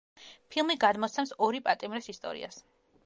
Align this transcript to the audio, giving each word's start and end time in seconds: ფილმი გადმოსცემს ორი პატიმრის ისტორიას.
ფილმი 0.53 0.75
გადმოსცემს 0.83 1.35
ორი 1.49 1.61
პატიმრის 1.67 2.09
ისტორიას. 2.15 2.59